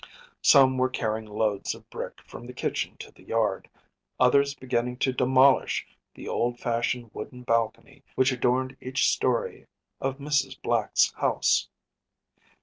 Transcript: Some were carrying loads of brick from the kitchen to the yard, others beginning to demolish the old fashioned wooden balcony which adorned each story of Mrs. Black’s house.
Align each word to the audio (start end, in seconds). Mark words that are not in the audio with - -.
Some 0.41 0.79
were 0.79 0.89
carrying 0.89 1.27
loads 1.27 1.75
of 1.75 1.87
brick 1.91 2.23
from 2.23 2.47
the 2.47 2.55
kitchen 2.55 2.97
to 2.97 3.11
the 3.11 3.21
yard, 3.21 3.69
others 4.19 4.55
beginning 4.55 4.97
to 4.97 5.13
demolish 5.13 5.85
the 6.15 6.27
old 6.27 6.57
fashioned 6.59 7.11
wooden 7.13 7.43
balcony 7.43 8.01
which 8.15 8.31
adorned 8.31 8.77
each 8.81 9.07
story 9.11 9.67
of 9.99 10.17
Mrs. 10.17 10.59
Black’s 10.59 11.13
house. 11.17 11.69